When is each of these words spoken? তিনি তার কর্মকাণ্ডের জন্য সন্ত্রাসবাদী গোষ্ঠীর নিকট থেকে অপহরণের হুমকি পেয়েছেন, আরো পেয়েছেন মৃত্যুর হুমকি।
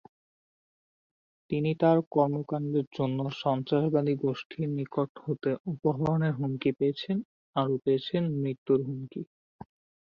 তিনি 1.49 1.71
তার 1.81 1.97
কর্মকাণ্ডের 2.11 2.87
জন্য 2.97 3.19
সন্ত্রাসবাদী 3.41 4.13
গোষ্ঠীর 4.23 4.67
নিকট 4.77 5.07
থেকে 5.17 5.51
অপহরণের 5.71 6.33
হুমকি 6.33 6.71
পেয়েছেন, 6.77 7.17
আরো 7.55 7.75
পেয়েছেন 7.83 8.23
মৃত্যুর 8.41 8.79
হুমকি। 8.87 9.21